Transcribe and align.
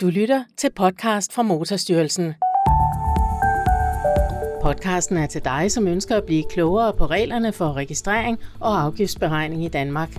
Du 0.00 0.06
lytter 0.06 0.44
til 0.56 0.70
podcast 0.76 1.32
fra 1.32 1.42
Motorstyrelsen. 1.42 2.34
Podcasten 4.62 5.16
er 5.16 5.26
til 5.26 5.44
dig, 5.44 5.72
som 5.72 5.86
ønsker 5.86 6.16
at 6.16 6.24
blive 6.24 6.44
klogere 6.50 6.92
på 6.92 7.06
reglerne 7.06 7.52
for 7.52 7.72
registrering 7.72 8.38
og 8.60 8.82
afgiftsberegning 8.82 9.64
i 9.64 9.68
Danmark. 9.68 10.16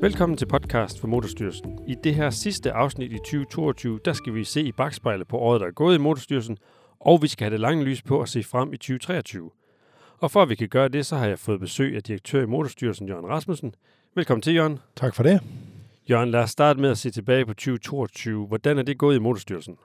Velkommen 0.00 0.38
til 0.38 0.46
podcast 0.46 1.00
for 1.00 1.06
Motorstyrelsen. 1.06 1.78
I 1.88 1.94
det 2.04 2.14
her 2.14 2.30
sidste 2.30 2.72
afsnit 2.72 3.12
i 3.12 3.18
2022, 3.18 4.00
der 4.04 4.12
skal 4.12 4.34
vi 4.34 4.44
se 4.44 4.62
i 4.62 4.72
bagspejlet 4.72 5.28
på 5.28 5.38
året, 5.38 5.60
der 5.60 5.66
er 5.66 5.70
gået 5.70 5.94
i 5.94 5.98
Motorstyrelsen, 5.98 6.58
og 7.00 7.22
vi 7.22 7.28
skal 7.28 7.44
have 7.44 7.52
det 7.52 7.60
lange 7.60 7.84
lys 7.84 8.02
på 8.02 8.20
at 8.20 8.28
se 8.28 8.42
frem 8.42 8.72
i 8.72 8.76
2023. 8.76 9.50
Og 10.18 10.30
for 10.30 10.42
at 10.42 10.48
vi 10.48 10.54
kan 10.54 10.68
gøre 10.68 10.88
det, 10.88 11.06
så 11.06 11.16
har 11.16 11.26
jeg 11.26 11.38
fået 11.38 11.60
besøg 11.60 11.96
af 11.96 12.02
direktør 12.02 12.42
i 12.42 12.46
Motorstyrelsen, 12.46 13.08
Jørgen 13.08 13.26
Rasmussen. 13.26 13.74
Velkommen 14.14 14.42
til, 14.42 14.54
Jørgen. 14.54 14.78
Tak 14.96 15.14
for 15.14 15.22
det. 15.22 15.40
Jørgen, 16.10 16.30
lad 16.30 16.40
os 16.40 16.50
starte 16.50 16.80
med 16.80 16.90
at 16.90 16.98
se 16.98 17.10
tilbage 17.10 17.46
på 17.46 17.54
2022. 17.54 18.46
Hvordan 18.46 18.78
er 18.78 18.82
det 18.82 18.98
gået 18.98 19.16
i 19.16 19.18
Motorstyrelsen? 19.18 19.76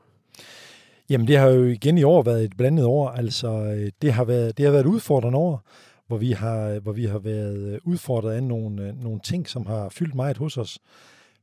Jamen, 1.09 1.27
det 1.27 1.37
har 1.37 1.47
jo 1.47 1.63
igen 1.63 1.97
i 1.97 2.03
år 2.03 2.23
været 2.23 2.43
et 2.43 2.57
blandet 2.57 2.85
år. 2.85 3.09
Altså, 3.09 3.47
øh, 3.47 3.91
det 4.01 4.13
har 4.13 4.23
været, 4.23 4.57
det 4.57 4.65
har 4.65 4.71
været 4.71 4.85
et 4.85 4.89
udfordrende 4.89 5.37
år, 5.37 5.63
hvor 6.07 6.17
vi 6.17 6.31
har, 6.31 6.79
hvor 6.79 6.91
vi 6.91 7.05
har 7.05 7.19
været 7.19 7.73
øh, 7.73 7.79
udfordret 7.83 8.33
af 8.33 8.43
nogle, 8.43 8.87
øh, 8.87 9.03
nogle 9.03 9.19
ting, 9.19 9.49
som 9.49 9.65
har 9.65 9.89
fyldt 9.89 10.15
meget 10.15 10.37
hos 10.37 10.57
os. 10.57 10.79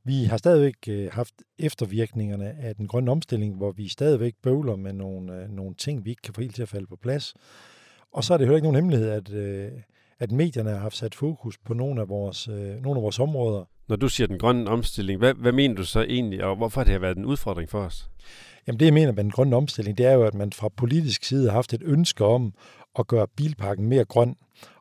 Vi 0.05 0.25
har 0.25 0.37
stadigvæk 0.37 1.11
haft 1.13 1.35
eftervirkningerne 1.59 2.55
af 2.61 2.77
den 2.77 2.87
grønne 2.89 3.11
omstilling, 3.11 3.57
hvor 3.57 3.73
vi 3.73 3.89
stadigvæk 3.89 4.35
bøvler 4.43 4.77
med 4.77 4.93
nogle, 4.93 5.49
nogle 5.49 5.75
ting, 5.75 6.05
vi 6.05 6.11
ikke 6.11 6.23
kan 6.23 6.35
få 6.35 6.41
helt 6.41 6.55
til 6.55 6.63
at 6.63 6.69
falde 6.69 6.87
på 6.87 6.97
plads. 6.97 7.35
Og 8.17 8.25
så 8.25 8.35
er 8.35 8.39
det 8.39 8.47
heller 8.47 8.57
ikke 8.57 8.67
nogen 8.67 8.77
hemmelighed, 8.77 9.11
at, 9.11 9.31
at 10.19 10.33
medierne 10.33 10.71
har 10.71 10.79
haft 10.79 10.97
sat 10.97 11.15
fokus 11.15 11.59
på 11.59 11.75
nogle 11.75 12.01
af 12.01 12.09
vores, 12.09 12.49
øh, 12.49 12.83
nogle 12.83 12.99
af 12.99 13.03
vores 13.03 13.19
områder. 13.19 13.65
Når 13.89 13.97
du 13.97 14.09
siger 14.09 14.27
den 14.27 14.39
grønne 14.39 14.71
omstilling, 14.71 15.19
hvad, 15.19 15.35
hvad 15.35 15.53
mener 15.53 15.75
du 15.75 15.85
så 15.85 16.01
egentlig, 16.01 16.45
og 16.45 16.57
hvorfor 16.57 16.81
har 16.81 16.85
det 16.85 16.93
har 16.93 16.99
været 16.99 17.17
en 17.17 17.25
udfordring 17.25 17.71
for 17.71 17.81
os? 17.81 18.11
Jamen 18.67 18.81
det, 18.81 18.87
jeg 18.87 18.95
mener 18.95 19.13
med 19.13 19.25
den 19.25 19.31
grønne 19.31 19.57
omstilling, 19.57 19.99
det 19.99 20.07
er 20.07 20.13
jo, 20.13 20.23
at 20.23 20.35
man 20.35 20.53
fra 20.53 20.69
politisk 20.69 21.25
side 21.25 21.49
har 21.49 21.55
haft 21.55 21.75
et 21.75 21.83
ønske 21.85 22.25
om 22.25 22.55
at 22.99 23.07
gøre 23.07 23.27
bilparken 23.37 23.87
mere 23.87 24.05
grøn. 24.05 24.37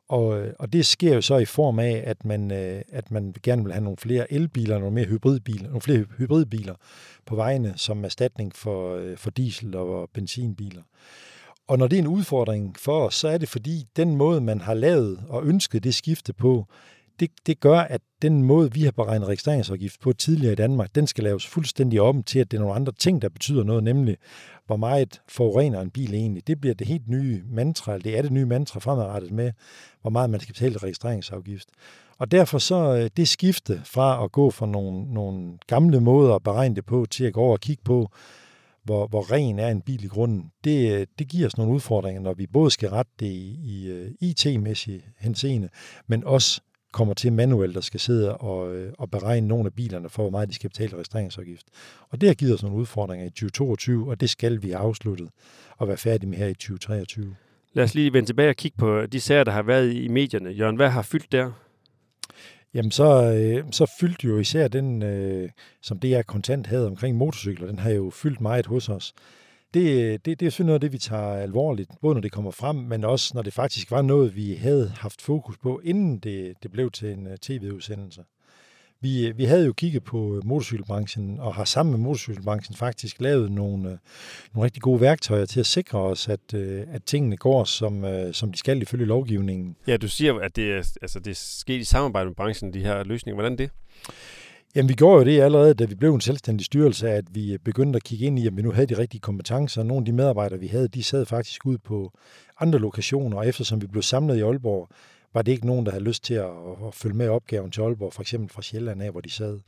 Og, 0.08 0.40
øh, 0.40 0.52
og 0.58 0.72
det 0.72 0.86
sker 0.86 1.14
jo 1.14 1.20
så 1.20 1.36
i 1.36 1.44
form 1.44 1.78
af, 1.78 2.02
at 2.06 2.24
man, 2.24 2.50
øh, 2.52 2.82
at 2.92 3.10
man 3.10 3.34
gerne 3.42 3.64
vil 3.64 3.72
have 3.72 3.84
nogle 3.84 3.96
flere 3.96 4.32
elbiler, 4.32 4.78
nogle 4.78 4.94
mere 4.94 5.06
hybridbiler, 5.06 5.64
nogle 5.64 5.80
flere 5.80 6.04
hybridbiler 6.18 6.74
på 7.26 7.36
vejene 7.36 7.72
som 7.76 8.04
erstatning 8.04 8.54
for, 8.54 8.96
øh, 8.96 9.16
for 9.16 9.30
diesel- 9.30 9.76
og 9.76 10.10
benzinbiler. 10.14 10.82
Og 11.68 11.78
når 11.78 11.86
det 11.86 11.96
er 11.96 12.02
en 12.02 12.08
udfordring 12.08 12.76
for 12.78 13.06
os, 13.06 13.14
så 13.14 13.28
er 13.28 13.38
det 13.38 13.48
fordi, 13.48 13.84
den 13.96 14.16
måde, 14.16 14.40
man 14.40 14.60
har 14.60 14.74
lavet 14.74 15.20
og 15.28 15.46
ønsket 15.46 15.84
det 15.84 15.94
skifte 15.94 16.32
på, 16.32 16.66
det, 17.20 17.30
det 17.46 17.60
gør, 17.60 17.78
at 17.78 18.00
den 18.22 18.42
måde, 18.42 18.72
vi 18.72 18.82
har 18.82 18.90
beregnet 18.90 19.28
registreringsafgift 19.28 20.00
på 20.00 20.12
tidligere 20.12 20.52
i 20.52 20.56
Danmark, 20.56 20.94
den 20.94 21.06
skal 21.06 21.24
laves 21.24 21.46
fuldstændig 21.46 22.00
om 22.00 22.22
til, 22.22 22.38
at 22.38 22.50
det 22.50 22.56
er 22.56 22.60
nogle 22.60 22.74
andre 22.74 22.92
ting, 22.92 23.22
der 23.22 23.28
betyder 23.28 23.64
noget, 23.64 23.84
nemlig 23.84 24.16
hvor 24.66 24.76
meget 24.76 25.20
forurener 25.28 25.80
en 25.80 25.90
bil 25.90 26.14
egentlig. 26.14 26.46
Det 26.46 26.60
bliver 26.60 26.74
det 26.74 26.86
helt 26.86 27.08
nye 27.08 27.42
mantra, 27.50 27.98
det 27.98 28.18
er 28.18 28.22
det 28.22 28.32
nye 28.32 28.46
mantra 28.46 28.80
fremadrettet 28.80 29.32
med, 29.32 29.52
hvor 30.00 30.10
meget 30.10 30.30
man 30.30 30.40
skal 30.40 30.54
betale 30.54 30.78
registreringsafgift. 30.78 31.68
Og 32.18 32.30
derfor 32.30 32.58
så 32.58 32.96
øh, 32.96 33.10
det 33.16 33.28
skifte 33.28 33.80
fra 33.84 34.24
at 34.24 34.32
gå 34.32 34.50
fra 34.50 34.66
nogle, 34.66 35.14
nogle 35.14 35.58
gamle 35.66 36.00
måder 36.00 36.34
at 36.34 36.42
beregne 36.42 36.74
det 36.74 36.86
på, 36.86 37.06
til 37.10 37.24
at 37.24 37.32
gå 37.32 37.40
over 37.40 37.52
og 37.52 37.60
kigge 37.60 37.82
på, 37.84 38.10
hvor, 38.86 39.06
hvor 39.06 39.32
ren 39.32 39.58
er 39.58 39.68
en 39.68 39.80
bil 39.80 40.04
i 40.04 40.08
grunden, 40.08 40.50
det, 40.64 41.08
det 41.18 41.28
giver 41.28 41.46
os 41.46 41.56
nogle 41.56 41.72
udfordringer, 41.72 42.22
når 42.22 42.34
vi 42.34 42.46
både 42.46 42.70
skal 42.70 42.88
rette 42.88 43.12
det 43.20 43.26
i, 43.26 43.58
i 43.64 43.88
øh, 43.88 44.10
IT-mæssig 44.20 45.02
henseende, 45.18 45.68
men 46.06 46.24
også 46.24 46.60
kommer 46.92 47.14
til 47.14 47.32
manuelt, 47.32 47.74
der 47.74 47.80
skal 47.80 48.00
sidde 48.00 48.36
og, 48.36 48.74
øh, 48.74 48.92
og 48.98 49.10
beregne 49.10 49.48
nogle 49.48 49.66
af 49.66 49.72
bilerne 49.72 50.08
for, 50.08 50.22
hvor 50.22 50.30
meget 50.30 50.48
de 50.48 50.54
skal 50.54 50.70
betale 50.70 50.92
registreringsafgift. 50.92 51.66
Og 52.10 52.20
det 52.20 52.28
har 52.28 52.34
givet 52.34 52.54
os 52.54 52.62
nogle 52.62 52.78
udfordringer 52.78 53.26
i 53.26 53.30
2022, 53.30 54.10
og 54.10 54.20
det 54.20 54.30
skal 54.30 54.62
vi 54.62 54.70
have 54.70 54.78
afsluttet 54.78 55.28
og 55.76 55.88
være 55.88 55.96
færdige 55.96 56.30
med 56.30 56.38
her 56.38 56.46
i 56.46 56.54
2023. 56.54 57.36
Lad 57.72 57.84
os 57.84 57.94
lige 57.94 58.12
vende 58.12 58.28
tilbage 58.28 58.48
og 58.48 58.56
kigge 58.56 58.76
på 58.78 59.06
de 59.06 59.20
sager, 59.20 59.44
der 59.44 59.52
har 59.52 59.62
været 59.62 59.92
i 59.92 60.08
medierne. 60.08 60.50
Jørgen, 60.50 60.76
hvad 60.76 60.88
har 60.88 61.02
fyldt 61.02 61.32
der? 61.32 61.52
Jamen, 62.74 62.90
så, 62.90 63.32
øh, 63.34 63.64
så 63.72 63.96
fyldte 64.00 64.26
jo 64.26 64.38
især 64.38 64.68
den, 64.68 65.02
øh, 65.02 65.50
som 65.82 65.98
det 65.98 66.14
er 66.14 66.22
kontant 66.22 66.66
havde 66.66 66.86
omkring 66.86 67.16
motorcykler, 67.16 67.66
den 67.66 67.78
har 67.78 67.90
jo 67.90 68.10
fyldt 68.10 68.40
meget 68.40 68.66
hos 68.66 68.88
os. 68.88 69.14
Det, 69.74 69.80
øh, 69.80 70.12
det, 70.12 70.24
det 70.24 70.42
er 70.42 70.50
selvfølgelig 70.50 70.66
noget 70.66 70.76
af 70.76 70.80
det, 70.80 70.92
vi 70.92 70.98
tager 70.98 71.34
alvorligt, 71.34 71.90
både 72.00 72.14
når 72.14 72.20
det 72.20 72.32
kommer 72.32 72.50
frem, 72.50 72.76
men 72.76 73.04
også 73.04 73.32
når 73.34 73.42
det 73.42 73.52
faktisk 73.52 73.90
var 73.90 74.02
noget, 74.02 74.36
vi 74.36 74.54
havde 74.54 74.88
haft 74.88 75.22
fokus 75.22 75.58
på, 75.58 75.80
inden 75.84 76.18
det, 76.18 76.54
det 76.62 76.70
blev 76.70 76.90
til 76.90 77.12
en 77.12 77.26
øh, 77.26 77.36
tv-udsendelse. 77.36 78.22
Vi, 79.00 79.32
vi 79.36 79.44
havde 79.44 79.66
jo 79.66 79.72
kigget 79.72 80.04
på 80.04 80.40
motorcykelbranchen, 80.44 81.40
og 81.40 81.54
har 81.54 81.64
sammen 81.64 81.92
med 81.92 82.00
motorcykelbranchen 82.00 82.76
faktisk 82.76 83.20
lavet 83.20 83.52
nogle, 83.52 83.90
øh, 83.90 83.98
nogle 84.54 84.64
rigtig 84.64 84.82
gode 84.82 85.00
værktøjer 85.00 85.44
til 85.44 85.60
at 85.60 85.66
sikre 85.66 85.98
os, 85.98 86.28
at, 86.28 86.54
øh, 86.54 86.82
at 86.92 87.04
tingene 87.04 87.36
går, 87.36 87.64
som, 87.64 88.04
øh, 88.04 88.34
som 88.34 88.52
de 88.52 88.58
skal 88.58 88.82
ifølge 88.82 89.06
lovgivningen. 89.06 89.76
Ja, 89.86 89.96
du 89.96 90.08
siger, 90.08 90.34
at 90.34 90.56
det 90.56 90.72
er, 90.72 90.96
altså, 91.02 91.18
det 91.18 91.30
er 91.30 91.34
sket 91.34 91.80
i 91.80 91.84
samarbejde 91.84 92.26
med 92.26 92.34
branchen, 92.34 92.74
de 92.74 92.80
her 92.80 93.04
løsninger. 93.04 93.34
Hvordan 93.34 93.58
det? 93.58 93.70
Jamen, 94.76 94.88
vi 94.88 94.94
gjorde 94.94 95.18
jo 95.18 95.24
det 95.24 95.40
allerede, 95.40 95.74
da 95.74 95.84
vi 95.84 95.94
blev 95.94 96.14
en 96.14 96.20
selvstændig 96.20 96.66
styrelse, 96.66 97.10
at 97.10 97.24
vi 97.34 97.58
begyndte 97.64 97.96
at 97.96 98.04
kigge 98.04 98.26
ind 98.26 98.38
i, 98.38 98.46
at 98.46 98.56
vi 98.56 98.62
nu 98.62 98.72
havde 98.72 98.86
de 98.86 98.98
rigtige 98.98 99.20
kompetencer. 99.20 99.82
Nogle 99.82 100.00
af 100.00 100.04
de 100.04 100.12
medarbejdere, 100.12 100.60
vi 100.60 100.66
havde, 100.66 100.88
de 100.88 101.02
sad 101.02 101.26
faktisk 101.26 101.66
ud 101.66 101.78
på 101.78 102.12
andre 102.60 102.78
lokationer, 102.78 103.36
og 103.36 103.48
eftersom 103.48 103.82
vi 103.82 103.86
blev 103.86 104.02
samlet 104.02 104.36
i 104.36 104.40
Aalborg, 104.40 104.88
var 105.36 105.42
det 105.42 105.52
ikke 105.52 105.66
nogen, 105.66 105.86
der 105.86 105.92
havde 105.92 106.04
lyst 106.04 106.24
til 106.24 106.34
at, 106.34 106.50
at 106.86 106.94
følge 106.94 107.16
med 107.16 107.28
opgaven 107.28 107.70
til 107.70 107.80
Aalborg, 107.80 108.12
for 108.12 108.22
eksempel 108.22 108.48
fra 108.48 108.62
Sjælland 108.62 109.02
af, 109.02 109.10
hvor 109.10 109.20
de 109.20 109.30
sad. 109.30 109.58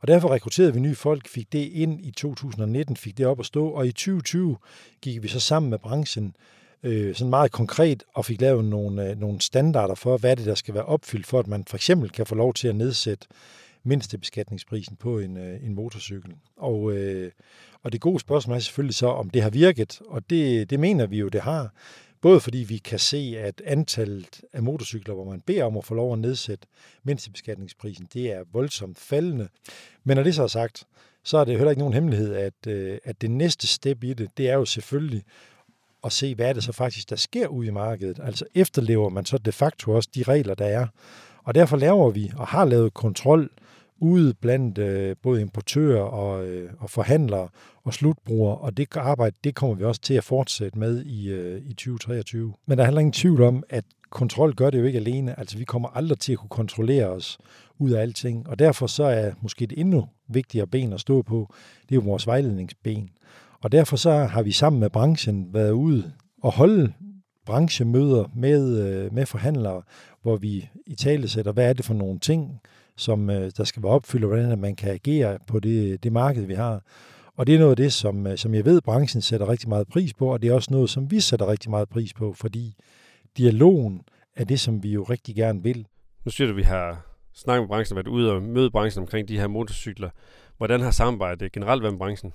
Og 0.00 0.08
derfor 0.08 0.28
rekrutterede 0.28 0.74
vi 0.74 0.80
nye 0.80 0.94
folk, 0.94 1.28
fik 1.28 1.52
det 1.52 1.58
ind 1.58 2.06
i 2.06 2.10
2019, 2.10 2.96
fik 2.96 3.18
det 3.18 3.26
op 3.26 3.40
at 3.40 3.46
stå, 3.46 3.68
og 3.68 3.86
i 3.86 3.92
2020 3.92 4.56
gik 5.02 5.22
vi 5.22 5.28
så 5.28 5.40
sammen 5.40 5.70
med 5.70 5.78
branchen 5.78 6.36
øh, 6.82 7.14
sådan 7.14 7.30
meget 7.30 7.52
konkret 7.52 8.04
og 8.14 8.24
fik 8.24 8.40
lavet 8.40 8.64
nogle, 8.64 9.10
øh, 9.10 9.20
nogle 9.20 9.40
standarder 9.40 9.94
for, 9.94 10.16
hvad 10.16 10.36
det 10.36 10.46
der 10.46 10.54
skal 10.54 10.74
være 10.74 10.84
opfyldt, 10.84 11.26
for 11.26 11.38
at 11.38 11.46
man 11.46 11.64
for 11.64 11.76
eksempel 11.76 12.10
kan 12.10 12.26
få 12.26 12.34
lov 12.34 12.54
til 12.54 12.68
at 12.68 12.76
nedsætte 12.76 13.26
mindstebeskatningsprisen 13.84 14.96
på 14.96 15.18
en, 15.18 15.36
øh, 15.36 15.64
en 15.64 15.74
motorcykel. 15.74 16.34
Og, 16.56 16.92
øh, 16.92 17.30
og 17.82 17.92
det 17.92 18.00
gode 18.00 18.20
spørgsmål 18.20 18.56
er 18.56 18.60
selvfølgelig 18.60 18.94
så, 18.94 19.06
om 19.06 19.30
det 19.30 19.42
har 19.42 19.50
virket, 19.50 20.00
og 20.06 20.30
det, 20.30 20.70
det 20.70 20.80
mener 20.80 21.06
vi 21.06 21.18
jo, 21.18 21.28
det 21.28 21.40
har. 21.40 21.72
Både 22.20 22.40
fordi 22.40 22.58
vi 22.58 22.78
kan 22.78 22.98
se, 22.98 23.34
at 23.38 23.62
antallet 23.64 24.40
af 24.52 24.62
motorcykler, 24.62 25.14
hvor 25.14 25.24
man 25.24 25.40
beder 25.40 25.64
om 25.64 25.76
at 25.76 25.84
få 25.84 25.94
lov 25.94 26.12
at 26.12 26.18
nedsætte 26.18 26.66
mindstebeskatningsprisen, 27.02 28.08
det 28.12 28.32
er 28.32 28.44
voldsomt 28.52 28.98
faldende. 28.98 29.48
Men 30.04 30.16
når 30.16 30.24
det 30.24 30.34
så 30.34 30.42
er 30.42 30.46
sagt, 30.46 30.84
så 31.24 31.38
er 31.38 31.44
det 31.44 31.56
heller 31.56 31.70
ikke 31.70 31.80
nogen 31.80 31.94
hemmelighed, 31.94 32.34
at, 32.34 32.66
øh, 32.66 32.98
at 33.04 33.20
det 33.20 33.30
næste 33.30 33.66
step 33.66 34.04
i 34.04 34.12
det, 34.12 34.28
det 34.36 34.50
er 34.50 34.54
jo 34.54 34.64
selvfølgelig 34.64 35.22
at 36.04 36.12
se, 36.12 36.34
hvad 36.34 36.48
er 36.48 36.52
det 36.52 36.64
så 36.64 36.72
faktisk, 36.72 37.10
der 37.10 37.16
sker 37.16 37.48
ude 37.48 37.68
i 37.68 37.70
markedet. 37.70 38.20
Altså 38.22 38.44
efterlever 38.54 39.08
man 39.08 39.24
så 39.24 39.38
de 39.38 39.52
facto 39.52 39.92
også 39.92 40.08
de 40.14 40.22
regler, 40.22 40.54
der 40.54 40.66
er. 40.66 40.86
Og 41.44 41.54
derfor 41.54 41.76
laver 41.76 42.10
vi 42.10 42.32
og 42.36 42.46
har 42.46 42.64
lavet 42.64 42.94
kontrol 42.94 43.50
ude 43.98 44.34
blandt 44.34 44.78
øh, 44.78 45.16
både 45.22 45.40
importører 45.40 46.02
og, 46.02 46.46
øh, 46.46 46.70
og 46.78 46.90
forhandlere 46.90 47.48
og 47.84 47.94
slutbrugere, 47.94 48.58
og 48.58 48.76
det 48.76 48.96
arbejde, 48.96 49.36
det 49.44 49.54
kommer 49.54 49.76
vi 49.76 49.84
også 49.84 50.00
til 50.00 50.14
at 50.14 50.24
fortsætte 50.24 50.78
med 50.78 51.04
i, 51.04 51.28
øh, 51.30 51.62
i 51.66 51.72
2023. 51.72 52.54
Men 52.66 52.78
der 52.78 52.84
er 52.84 52.88
heller 52.88 53.00
ingen 53.00 53.12
tvivl 53.12 53.42
om, 53.42 53.62
at 53.68 53.84
kontrol 54.10 54.54
gør 54.54 54.70
det 54.70 54.78
jo 54.78 54.84
ikke 54.84 54.98
alene. 54.98 55.38
Altså 55.38 55.58
vi 55.58 55.64
kommer 55.64 55.88
aldrig 55.88 56.18
til 56.18 56.32
at 56.32 56.38
kunne 56.38 56.48
kontrollere 56.48 57.06
os 57.06 57.38
ud 57.78 57.90
af 57.90 58.02
alting, 58.02 58.48
og 58.48 58.58
derfor 58.58 58.86
så 58.86 59.04
er 59.04 59.32
måske 59.40 59.66
det 59.66 59.78
endnu 59.78 60.08
vigtigere 60.28 60.66
ben 60.66 60.92
at 60.92 61.00
stå 61.00 61.22
på, 61.22 61.54
det 61.82 61.92
er 61.92 61.96
jo 61.96 62.00
vores 62.00 62.26
vejledningsben. 62.26 63.10
Og 63.60 63.72
derfor 63.72 63.96
så 63.96 64.10
har 64.10 64.42
vi 64.42 64.52
sammen 64.52 64.80
med 64.80 64.90
branchen 64.90 65.54
været 65.54 65.70
ude 65.70 66.12
og 66.42 66.52
holde 66.52 66.92
branchemøder 67.46 68.24
med, 68.34 68.78
øh, 68.78 69.14
med 69.14 69.26
forhandlere, 69.26 69.82
hvor 70.22 70.36
vi 70.36 70.68
i 70.86 70.94
tale 70.94 71.28
sætter, 71.28 71.52
hvad 71.52 71.68
er 71.68 71.72
det 71.72 71.84
for 71.84 71.94
nogle 71.94 72.18
ting, 72.18 72.60
som 72.98 73.30
øh, 73.30 73.50
der 73.56 73.64
skal 73.64 73.82
være 73.82 73.92
opfyldt, 73.92 74.24
og 74.24 74.28
hvordan 74.28 74.58
man 74.58 74.76
kan 74.76 74.90
agere 74.90 75.38
på 75.46 75.60
det, 75.60 76.02
det 76.02 76.12
marked, 76.12 76.44
vi 76.44 76.54
har. 76.54 76.82
Og 77.36 77.46
det 77.46 77.54
er 77.54 77.58
noget 77.58 77.70
af 77.70 77.76
det, 77.76 77.92
som, 77.92 78.26
øh, 78.26 78.38
som 78.38 78.54
jeg 78.54 78.64
ved, 78.64 78.80
branchen 78.80 79.22
sætter 79.22 79.48
rigtig 79.48 79.68
meget 79.68 79.88
pris 79.88 80.14
på, 80.14 80.32
og 80.32 80.42
det 80.42 80.50
er 80.50 80.54
også 80.54 80.68
noget, 80.70 80.90
som 80.90 81.10
vi 81.10 81.20
sætter 81.20 81.48
rigtig 81.48 81.70
meget 81.70 81.88
pris 81.88 82.14
på, 82.14 82.32
fordi 82.32 82.74
dialogen 83.36 84.00
er 84.36 84.44
det, 84.44 84.60
som 84.60 84.82
vi 84.82 84.92
jo 84.92 85.02
rigtig 85.02 85.34
gerne 85.34 85.62
vil. 85.62 85.86
Nu 86.24 86.30
siger 86.30 86.46
du, 86.46 86.52
at 86.52 86.56
vi 86.56 86.62
har 86.62 87.06
snakket 87.34 87.62
med 87.62 87.68
branchen, 87.68 87.96
været 87.96 88.08
ude 88.08 88.32
og 88.32 88.42
møde 88.42 88.70
branchen 88.70 89.02
omkring 89.02 89.28
de 89.28 89.38
her 89.38 89.46
motorcykler. 89.46 90.10
Hvordan 90.56 90.80
har 90.80 90.90
samarbejdet 90.90 91.52
generelt 91.52 91.82
været 91.82 91.94
med 91.94 91.98
branchen? 91.98 92.32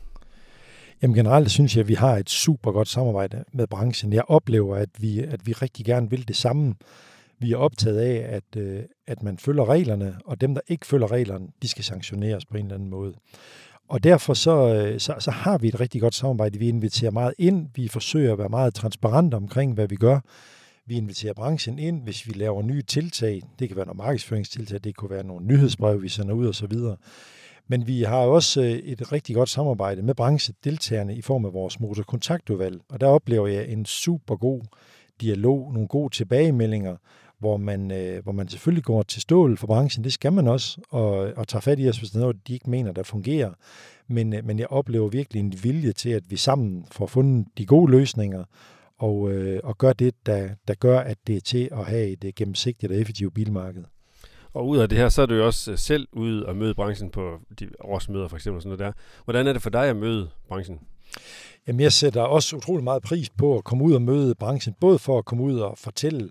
Jamen 1.02 1.16
generelt 1.16 1.52
synes 1.52 1.76
jeg, 1.76 1.82
at 1.82 1.88
vi 1.88 1.94
har 1.94 2.18
et 2.18 2.30
super 2.30 2.72
godt 2.72 2.88
samarbejde 2.88 3.44
med 3.54 3.68
branchen. 3.68 4.14
Jeg 4.14 4.24
oplever, 4.28 4.76
at 4.76 4.90
vi, 5.00 5.20
at 5.20 5.48
vi 5.48 5.54
rigtig 5.54 5.86
gerne 5.86 6.10
vil 6.10 6.28
det 6.28 6.36
samme. 6.36 6.76
Vi 7.40 7.52
er 7.52 7.58
optaget 7.58 8.00
af, 8.00 8.36
at, 8.36 8.62
øh, 8.62 8.84
at 9.08 9.24
man 9.24 9.38
følger 9.38 9.70
reglerne, 9.70 10.18
og 10.26 10.42
dem, 10.42 10.54
der 10.54 10.62
ikke 10.68 10.86
følger 10.86 11.12
reglerne, 11.12 11.48
de 11.62 11.68
skal 11.68 11.84
sanktioneres 11.84 12.46
på 12.46 12.58
en 12.58 12.66
eller 12.66 12.76
anden 12.76 12.90
måde. 12.90 13.14
Og 13.90 14.04
derfor 14.04 14.34
så, 14.34 14.76
øh, 14.76 15.00
så, 15.00 15.16
så 15.20 15.32
har 15.32 15.58
vi 15.58 15.68
et 15.68 15.80
rigtig 15.80 16.02
godt 16.02 16.16
samarbejde. 16.16 16.60
Vi 16.60 16.68
inviterer 16.68 17.12
meget 17.12 17.34
ind, 17.38 17.68
vi 17.76 17.88
forsøger 17.88 18.34
at 18.34 18.40
være 18.40 18.50
meget 18.50 18.74
transparente 18.74 19.36
omkring, 19.36 19.74
hvad 19.74 19.88
vi 19.88 19.96
gør. 19.96 20.20
Vi 20.86 20.96
inviterer 20.96 21.34
branchen 21.34 21.80
ind, 21.80 22.04
hvis 22.04 22.28
vi 22.28 22.34
laver 22.34 22.62
nye 22.62 22.82
tiltag. 22.82 23.42
Det 23.60 23.68
kan 23.68 23.78
være 23.78 23.86
nogle 23.86 23.98
markedsføringstiltag, 23.98 24.80
det 24.84 24.96
kunne 24.96 25.10
være 25.10 25.24
nogle 25.24 25.46
nyhedsbreve, 25.46 26.02
vi 26.02 26.10
sender 26.10 26.34
ud 26.34 26.48
osv. 26.48 26.74
Men 27.68 27.88
vi 27.88 28.02
har 28.02 28.18
også 28.18 28.62
øh, 28.62 28.72
et 28.72 29.12
rigtig 29.12 29.36
godt 29.36 29.50
samarbejde 29.50 30.02
med 30.02 30.16
branchedeltagerne 30.16 31.16
i 31.16 31.22
form 31.22 31.46
af 31.46 31.54
vores 31.54 31.80
motorkontaktudvalg. 31.80 32.82
Og 32.90 33.02
der 33.02 33.08
oplever 33.08 33.48
jeg 33.48 33.68
en 33.68 33.86
super 33.86 34.36
god 34.36 34.62
dialog, 35.22 35.74
nogle 35.74 35.88
gode 35.88 36.14
tilbagemeldinger, 36.14 36.96
hvor 37.44 37.58
man, 37.58 37.92
øh, 37.92 38.24
hvor 38.24 38.32
man 38.32 38.48
selvfølgelig 38.48 38.84
går 38.84 39.04
til 39.04 39.22
stål 39.22 39.58
for 39.58 39.68
branchen. 39.68 40.04
Det 40.04 40.14
skal 40.14 40.34
man 40.34 40.48
også, 40.48 40.82
og, 40.90 41.10
og 41.36 41.48
tager 41.48 41.62
fat 41.62 41.80
i 41.80 41.90
os, 41.90 41.98
hvis 41.98 42.10
der 42.10 42.18
er 42.18 42.22
noget, 42.22 42.48
de 42.48 42.54
ikke 42.54 42.70
mener, 42.70 42.92
der 42.92 43.04
fungerer. 43.04 43.52
Men, 44.08 44.34
øh, 44.34 44.46
men 44.46 44.60
jeg 44.60 44.68
oplever 44.68 45.10
virkelig 45.10 45.40
en 45.40 45.54
vilje 45.64 45.92
til, 45.92 46.10
at 46.10 46.24
vi 46.30 46.38
sammen 46.38 46.86
får 46.92 47.08
fundet 47.08 47.48
de 47.58 47.66
gode 47.66 47.92
løsninger, 47.92 48.44
og, 49.00 49.32
øh, 49.32 49.60
og 49.64 49.78
gør 49.78 49.94
det, 49.94 50.14
der, 50.26 50.50
der 50.68 50.74
gør, 50.74 51.00
at 51.00 51.18
det 51.28 51.36
er 51.36 51.42
til 51.42 51.70
at 51.72 51.86
have 51.86 52.08
et 52.08 52.24
øh, 52.24 52.34
gennemsigtigt 52.36 52.92
og 52.92 52.98
effektivt 52.98 53.34
bilmarked. 53.34 53.84
Og 54.54 54.68
ud 54.68 54.78
af 54.78 54.90
det 54.90 54.98
her, 54.98 55.10
så 55.10 55.22
er 55.22 55.26
du 55.26 55.36
jo 55.36 55.46
også 55.46 55.72
øh, 55.72 55.78
selv 55.78 56.08
ude 56.14 56.46
og 56.46 56.56
møde 56.56 56.74
branchen 56.74 57.10
på 57.10 57.40
de 57.60 57.70
årsmøder 57.80 58.28
for 58.28 58.36
eksempel. 58.36 58.62
Sådan 58.62 58.78
noget 58.78 58.96
der. 58.96 59.02
Hvordan 59.24 59.48
er 59.48 59.54
det 59.54 59.62
for 59.62 59.70
dig 59.70 59.86
at 59.90 59.96
møde 59.96 60.30
branchen? 60.48 60.80
Jamen, 61.68 61.80
jeg 61.80 61.94
sætter 61.94 62.22
også 62.22 62.56
utrolig 62.56 62.84
meget 62.84 63.04
pris 63.04 63.30
på 63.30 63.58
at 63.58 63.64
komme 63.64 63.84
ud 63.84 63.94
og 63.94 64.02
møde 64.02 64.36
branchen, 64.36 64.76
både 64.80 65.00
for 65.00 65.18
at 65.18 65.26
komme 65.26 65.44
ud 65.44 65.60
og 65.60 65.78
fortælle, 65.78 66.30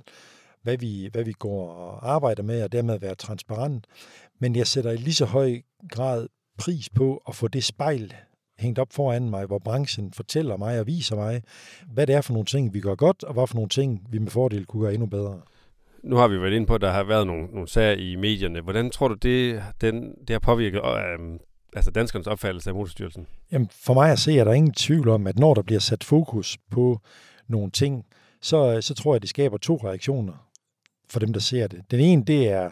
hvad 0.63 0.77
vi, 0.77 1.09
hvad 1.13 1.25
vi 1.25 1.33
går 1.33 1.71
og 1.71 2.13
arbejder 2.13 2.43
med, 2.43 2.63
og 2.63 2.73
dermed 2.73 2.99
være 2.99 3.15
transparent. 3.15 3.87
Men 4.41 4.57
jeg 4.57 4.67
sætter 4.67 4.91
i 4.91 4.97
lige 4.97 5.15
så 5.15 5.25
høj 5.25 5.61
grad 5.91 6.29
pris 6.59 6.91
på 6.91 7.23
at 7.29 7.35
få 7.35 7.49
det 7.49 7.65
spejl 7.65 8.15
hængt 8.59 8.79
op 8.79 8.93
foran 8.93 9.31
mig, 9.31 9.47
hvor 9.47 9.59
branchen 9.59 10.13
fortæller 10.13 10.57
mig 10.57 10.81
og 10.81 10.87
viser 10.87 11.17
mig, 11.17 11.43
hvad 11.93 12.07
det 12.07 12.15
er 12.15 12.21
for 12.21 12.33
nogle 12.33 12.47
ting, 12.47 12.75
vi 12.75 12.81
gør 12.81 12.95
godt, 12.95 13.25
og 13.25 13.35
hvad 13.35 13.47
for 13.47 13.55
nogle 13.55 13.69
ting, 13.69 14.07
vi 14.11 14.19
med 14.19 14.31
fordel 14.31 14.67
kunne 14.67 14.83
gøre 14.83 14.95
endnu 14.95 15.07
bedre. 15.07 15.41
Nu 16.03 16.17
har 16.17 16.29
vi 16.29 16.41
været 16.41 16.53
inde 16.53 16.67
på, 16.67 16.75
at 16.75 16.81
der 16.81 16.91
har 16.91 17.05
været 17.05 17.27
nogle, 17.27 17.47
nogle 17.47 17.69
sager 17.69 17.93
i 17.93 18.17
medierne. 18.17 18.61
Hvordan 18.61 18.91
tror 18.91 19.09
du, 19.09 19.15
det, 19.15 19.63
den, 19.81 20.15
det 20.29 20.31
har 20.31 20.39
påvirket 20.39 20.79
øh, 20.79 21.39
altså 21.77 21.91
danskernes 21.91 22.27
opfattelse 22.27 22.71
af 22.71 22.75
motorstyrelsen? 22.75 23.27
Jamen, 23.53 23.69
for 23.85 23.95
mig 23.95 24.13
at 24.13 24.19
se, 24.19 24.39
er 24.39 24.45
der 24.45 24.53
ingen 24.53 24.73
tvivl 24.73 25.09
om, 25.09 25.27
at 25.27 25.39
når 25.39 25.55
der 25.55 25.63
bliver 25.63 25.81
sat 25.81 26.05
fokus 26.05 26.59
på 26.71 27.01
nogle 27.49 27.71
ting, 27.71 28.05
så, 28.41 28.81
så 28.81 28.95
tror 28.95 29.15
jeg, 29.15 29.23
det 29.23 29.31
skaber 29.31 29.59
to 29.59 29.77
reaktioner 29.77 30.52
for 31.13 31.21
dem, 31.21 31.33
der 31.33 31.41
ser 31.41 31.67
det. 31.67 31.81
Den 31.91 32.01
ene, 32.01 32.25
det 32.25 32.49
er, 32.49 32.71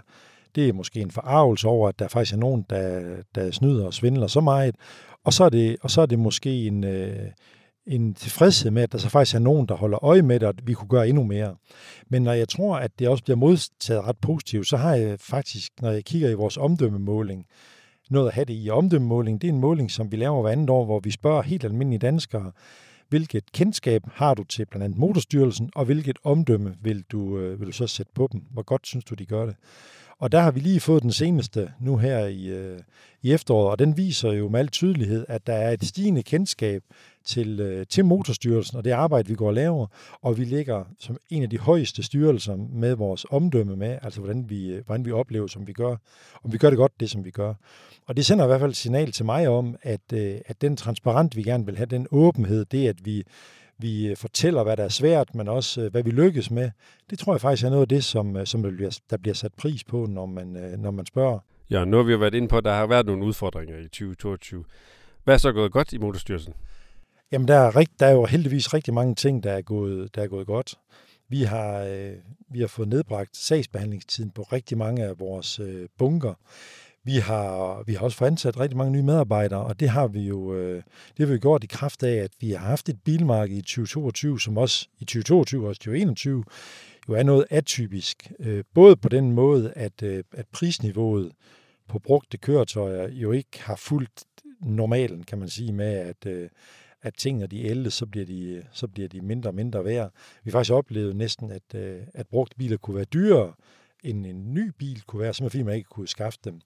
det 0.54 0.68
er 0.68 0.72
måske 0.72 1.00
en 1.00 1.10
forarvelse 1.10 1.68
over, 1.68 1.88
at 1.88 1.98
der 1.98 2.08
faktisk 2.08 2.34
er 2.34 2.38
nogen, 2.38 2.64
der, 2.70 3.16
der 3.34 3.50
snyder 3.50 3.86
og 3.86 3.94
svindler 3.94 4.26
så 4.26 4.40
meget, 4.40 4.74
og 5.24 5.32
så 5.32 5.44
er 5.44 5.48
det, 5.48 5.76
og 5.82 5.90
så 5.90 6.00
er 6.00 6.06
det 6.06 6.18
måske 6.18 6.66
en, 6.66 6.84
øh, 6.84 7.30
en 7.86 8.14
tilfredshed 8.14 8.70
med, 8.70 8.82
at 8.82 8.92
der 8.92 8.98
så 8.98 9.08
faktisk 9.08 9.34
er 9.34 9.38
nogen, 9.38 9.68
der 9.68 9.74
holder 9.74 10.04
øje 10.04 10.22
med 10.22 10.40
det, 10.40 10.46
at 10.46 10.66
vi 10.66 10.74
kunne 10.74 10.88
gøre 10.88 11.08
endnu 11.08 11.24
mere. 11.24 11.54
Men 12.08 12.22
når 12.22 12.32
jeg 12.32 12.48
tror, 12.48 12.76
at 12.76 12.90
det 12.98 13.08
også 13.08 13.24
bliver 13.24 13.36
modtaget 13.36 14.04
ret 14.04 14.18
positivt, 14.22 14.68
så 14.68 14.76
har 14.76 14.94
jeg 14.94 15.20
faktisk, 15.20 15.72
når 15.82 15.90
jeg 15.90 16.04
kigger 16.04 16.30
i 16.30 16.34
vores 16.34 16.56
omdømmemåling, 16.56 17.46
noget 18.10 18.28
at 18.28 18.34
have 18.34 18.44
det 18.44 18.56
i 18.56 18.70
omdømmemåling. 18.70 19.42
Det 19.42 19.48
er 19.48 19.52
en 19.52 19.60
måling, 19.60 19.90
som 19.90 20.12
vi 20.12 20.16
laver 20.16 20.42
hver 20.42 20.50
andet 20.50 20.70
år, 20.70 20.84
hvor 20.84 21.00
vi 21.00 21.10
spørger 21.10 21.42
helt 21.42 21.64
almindelige 21.64 21.98
danskere, 21.98 22.52
hvilket 23.10 23.52
kendskab 23.52 24.02
har 24.12 24.34
du 24.34 24.44
til 24.44 24.66
blandt 24.66 24.84
andet 24.84 24.98
motorstyrelsen, 24.98 25.70
og 25.74 25.84
hvilket 25.84 26.18
omdømme 26.24 26.74
vil 26.82 27.04
du, 27.12 27.38
øh, 27.38 27.60
vil 27.60 27.66
du 27.66 27.72
så 27.72 27.86
sætte 27.86 28.12
på 28.14 28.28
dem? 28.32 28.42
Hvor 28.50 28.62
godt 28.62 28.86
synes 28.86 29.04
du, 29.04 29.14
de 29.14 29.26
gør 29.26 29.46
det? 29.46 29.56
Og 30.18 30.32
der 30.32 30.40
har 30.40 30.50
vi 30.50 30.60
lige 30.60 30.80
fået 30.80 31.02
den 31.02 31.12
seneste 31.12 31.72
nu 31.80 31.96
her 31.96 32.26
i, 32.26 32.48
øh, 32.48 32.78
i 33.22 33.32
efteråret, 33.32 33.70
og 33.70 33.78
den 33.78 33.96
viser 33.96 34.32
jo 34.32 34.48
med 34.48 34.60
al 34.60 34.68
tydelighed, 34.68 35.26
at 35.28 35.46
der 35.46 35.52
er 35.52 35.70
et 35.70 35.84
stigende 35.84 36.22
kendskab 36.22 36.82
til, 37.24 37.60
øh, 37.60 37.86
til 37.86 38.04
motorstyrelsen 38.04 38.76
og 38.76 38.84
det 38.84 38.90
arbejde, 38.90 39.28
vi 39.28 39.34
går 39.34 39.46
og 39.46 39.54
laver, 39.54 39.86
og 40.22 40.38
vi 40.38 40.44
ligger 40.44 40.84
som 40.98 41.16
en 41.30 41.42
af 41.42 41.50
de 41.50 41.58
højeste 41.58 42.02
styrelser 42.02 42.56
med 42.56 42.94
vores 42.94 43.26
omdømme 43.30 43.76
med, 43.76 43.98
altså 44.02 44.20
hvordan 44.20 44.50
vi, 44.50 44.68
øh, 44.68 44.86
hvordan 44.86 45.04
vi 45.04 45.12
oplever, 45.12 45.46
som 45.46 45.66
vi 45.66 45.72
gør, 45.72 45.96
om 46.44 46.52
vi 46.52 46.58
gør 46.58 46.70
det 46.70 46.76
godt, 46.76 46.92
det 47.00 47.10
som 47.10 47.24
vi 47.24 47.30
gør. 47.30 47.54
Og 48.06 48.16
det 48.16 48.26
sender 48.26 48.44
i 48.44 48.46
hvert 48.46 48.60
fald 48.60 48.70
et 48.70 48.76
signal 48.76 49.12
til 49.12 49.24
mig 49.24 49.48
om, 49.48 49.76
at, 49.82 50.12
øh, 50.12 50.34
at 50.46 50.60
den 50.60 50.76
transparent, 50.76 51.36
vi 51.36 51.42
gerne 51.42 51.66
vil 51.66 51.76
have, 51.76 51.86
den 51.86 52.06
åbenhed, 52.10 52.64
det 52.64 52.88
at 52.88 52.96
vi 53.04 53.24
vi 53.82 54.08
øh, 54.08 54.16
fortæller, 54.16 54.62
hvad 54.62 54.76
der 54.76 54.84
er 54.84 54.88
svært, 54.88 55.34
men 55.34 55.48
også 55.48 55.80
øh, 55.80 55.90
hvad 55.90 56.02
vi 56.02 56.10
lykkes 56.10 56.50
med. 56.50 56.70
Det 57.10 57.18
tror 57.18 57.32
jeg 57.32 57.40
faktisk 57.40 57.64
er 57.64 57.70
noget 57.70 57.82
af 57.82 57.88
det, 57.88 58.04
som, 58.04 58.46
som 58.46 58.62
der, 58.62 58.70
bliver, 58.70 58.98
der 59.10 59.16
bliver 59.16 59.34
sat 59.34 59.52
pris 59.54 59.84
på, 59.84 60.06
når 60.06 60.26
man, 60.26 60.46
når 60.78 60.90
man 60.90 61.06
spørger. 61.06 61.38
Ja, 61.70 61.84
nu 61.84 61.96
har 61.96 62.04
vi 62.04 62.12
jo 62.12 62.18
været 62.18 62.34
inde 62.34 62.48
på, 62.48 62.56
at 62.56 62.64
der 62.64 62.72
har 62.72 62.86
været 62.86 63.06
nogle 63.06 63.24
udfordringer 63.24 63.78
i 63.78 63.82
2022. 63.82 64.64
Hvad 65.24 65.34
er 65.34 65.38
så 65.38 65.52
gået 65.52 65.72
godt 65.72 65.92
i 65.92 65.98
Motorstyrelsen? 65.98 66.52
Jamen, 67.32 67.48
der 67.48 67.54
er, 67.54 67.76
rigt, 67.76 68.00
der 68.00 68.06
er 68.06 68.12
jo 68.12 68.24
heldigvis 68.24 68.74
rigtig 68.74 68.94
mange 68.94 69.14
ting, 69.14 69.42
der 69.42 69.52
er 69.52 69.62
gået, 69.62 70.14
der 70.14 70.22
er 70.22 70.28
gået 70.28 70.46
godt. 70.46 70.74
Vi 71.28 71.42
har, 71.42 71.78
øh, 71.78 72.12
vi 72.52 72.60
har 72.60 72.66
fået 72.66 72.88
nedbragt 72.88 73.36
sagsbehandlingstiden 73.36 74.30
på 74.30 74.42
rigtig 74.42 74.78
mange 74.78 75.04
af 75.04 75.20
vores 75.20 75.58
øh, 75.58 75.88
bunker. 75.98 76.34
Vi 77.04 77.12
har, 77.12 77.82
vi 77.86 77.94
har 77.94 78.00
også 78.00 78.16
fået 78.16 78.30
ansat 78.30 78.60
rigtig 78.60 78.76
mange 78.76 78.92
nye 78.92 79.02
medarbejdere, 79.02 79.64
og 79.64 79.80
det 79.80 79.88
har 79.88 80.06
vi 80.06 80.20
jo 80.20 80.54
øh, 80.54 80.82
det 81.16 81.26
har 81.26 81.32
vi 81.34 81.38
gjort 81.38 81.64
i 81.64 81.66
kraft 81.66 82.02
af, 82.02 82.14
at 82.14 82.30
vi 82.40 82.50
har 82.50 82.58
haft 82.58 82.88
et 82.88 83.02
bilmarked 83.04 83.56
i 83.56 83.60
2022, 83.62 84.40
som 84.40 84.58
også 84.58 84.88
i 84.98 85.04
2022 85.04 85.62
og 85.62 85.68
også 85.68 85.78
2021 85.78 86.44
jo 87.08 87.14
er 87.14 87.22
noget 87.22 87.46
atypisk. 87.50 88.32
Øh, 88.38 88.64
både 88.74 88.96
på 88.96 89.08
den 89.08 89.32
måde, 89.32 89.72
at, 89.76 90.02
øh, 90.02 90.24
at 90.32 90.46
prisniveauet 90.52 91.32
på 91.88 91.98
brugte 91.98 92.38
køretøjer 92.38 93.08
jo 93.08 93.32
ikke 93.32 93.62
har 93.62 93.76
fulgt 93.76 94.24
normalen, 94.60 95.22
kan 95.22 95.38
man 95.38 95.48
sige, 95.48 95.72
med 95.72 95.92
at, 95.94 96.26
øh, 96.26 96.48
at 97.02 97.14
tingene 97.14 97.46
de 97.46 97.64
ældes, 97.64 97.94
så 97.94 98.06
bliver 98.06 98.26
de, 98.26 98.62
så 98.72 98.88
bliver 98.88 99.08
de 99.08 99.20
mindre 99.20 99.50
og 99.50 99.54
mindre 99.54 99.84
værd. 99.84 100.10
Vi 100.44 100.50
har 100.50 100.58
faktisk 100.58 100.72
oplevet 100.72 101.16
næsten, 101.16 101.50
at, 101.50 101.74
øh, 101.74 102.00
at 102.14 102.26
brugte 102.26 102.56
biler 102.56 102.76
kunne 102.76 102.96
være 102.96 103.04
dyrere, 103.04 103.52
end 104.04 104.26
en 104.26 104.54
ny 104.54 104.70
bil 104.78 105.02
kunne 105.06 105.22
være, 105.22 105.34
simpelthen 105.34 105.58
fordi 105.60 105.66
man 105.66 105.76
ikke 105.76 105.88
kunne 105.88 106.08
skaffe 106.08 106.38
dem. 106.44 106.60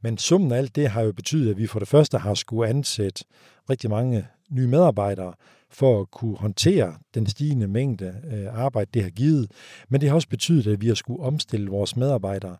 Men 0.00 0.18
summen 0.18 0.52
af 0.52 0.56
alt 0.56 0.76
det 0.76 0.88
har 0.88 1.02
jo 1.02 1.12
betydet, 1.12 1.50
at 1.50 1.58
vi 1.58 1.66
for 1.66 1.78
det 1.78 1.88
første 1.88 2.18
har 2.18 2.34
skulle 2.34 2.68
ansætte 2.68 3.24
rigtig 3.70 3.90
mange 3.90 4.26
nye 4.50 4.66
medarbejdere 4.66 5.34
for 5.70 6.00
at 6.00 6.10
kunne 6.10 6.36
håndtere 6.36 6.96
den 7.14 7.26
stigende 7.26 7.68
mængde 7.68 8.22
øh, 8.32 8.62
arbejde, 8.62 8.90
det 8.94 9.02
har 9.02 9.10
givet. 9.10 9.50
Men 9.88 10.00
det 10.00 10.08
har 10.08 10.16
også 10.16 10.28
betydet, 10.28 10.72
at 10.72 10.80
vi 10.80 10.88
har 10.88 10.94
skulle 10.94 11.22
omstille 11.22 11.70
vores 11.70 11.96
medarbejdere 11.96 12.56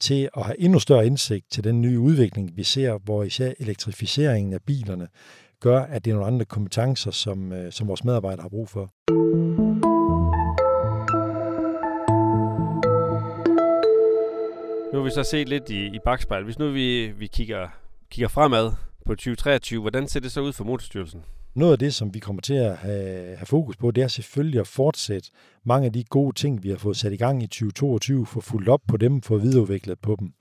til 0.00 0.28
at 0.36 0.44
have 0.44 0.60
endnu 0.60 0.78
større 0.78 1.06
indsigt 1.06 1.50
til 1.50 1.64
den 1.64 1.80
nye 1.80 1.98
udvikling, 1.98 2.56
vi 2.56 2.62
ser, 2.62 2.98
hvor 2.98 3.24
især 3.24 3.52
elektrificeringen 3.58 4.52
af 4.52 4.62
bilerne 4.62 5.08
gør, 5.62 5.80
at 5.80 6.04
det 6.04 6.10
er 6.10 6.14
nogle 6.14 6.26
andre 6.26 6.44
kompetencer, 6.44 7.10
som, 7.10 7.52
øh, 7.52 7.72
som 7.72 7.88
vores 7.88 8.04
medarbejdere 8.04 8.42
har 8.42 8.48
brug 8.48 8.68
for. 8.68 8.92
Nu 14.92 14.98
har 14.98 15.04
vi 15.04 15.10
så 15.10 15.22
set 15.22 15.48
lidt 15.48 15.70
i, 15.70 15.86
i 15.86 15.98
bagspejl. 16.04 16.44
Hvis 16.44 16.58
nu 16.58 16.70
vi, 16.70 17.06
vi 17.06 17.26
kigger, 17.26 17.68
kigger 18.10 18.28
fremad 18.28 18.72
på 19.06 19.14
2023, 19.14 19.80
hvordan 19.80 20.08
ser 20.08 20.20
det 20.20 20.32
så 20.32 20.40
ud 20.40 20.52
for 20.52 20.64
Motorstyrelsen? 20.64 21.20
Noget 21.54 21.72
af 21.72 21.78
det, 21.78 21.94
som 21.94 22.14
vi 22.14 22.18
kommer 22.18 22.42
til 22.42 22.54
at 22.54 22.76
have, 22.76 23.36
have 23.36 23.46
fokus 23.46 23.76
på, 23.76 23.90
det 23.90 24.02
er 24.02 24.08
selvfølgelig 24.08 24.60
at 24.60 24.66
fortsætte 24.66 25.30
mange 25.64 25.86
af 25.86 25.92
de 25.92 26.04
gode 26.04 26.34
ting, 26.34 26.62
vi 26.62 26.68
har 26.68 26.76
fået 26.76 26.96
sat 26.96 27.12
i 27.12 27.16
gang 27.16 27.42
i 27.42 27.46
2022, 27.46 28.26
få 28.26 28.40
fuldt 28.40 28.68
op 28.68 28.80
på 28.88 28.96
dem, 28.96 29.22
få 29.22 29.38
videreudviklet 29.38 29.98
på 30.00 30.16
dem. 30.20 30.32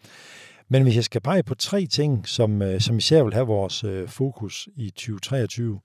Men 0.71 0.83
hvis 0.83 0.95
jeg 0.95 1.03
skal 1.03 1.21
pege 1.21 1.43
på 1.43 1.55
tre 1.55 1.85
ting, 1.85 2.27
som, 2.27 2.61
øh, 2.61 2.81
som 2.81 2.97
især 2.97 3.23
vil 3.23 3.33
have 3.33 3.47
vores 3.47 3.83
øh, 3.83 4.07
fokus 4.07 4.69
i 4.75 4.89
2023, 4.89 5.79